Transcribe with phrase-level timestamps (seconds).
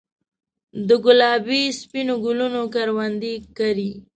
[0.89, 3.91] دګلابي، سپینو ګلونو کروندې کرې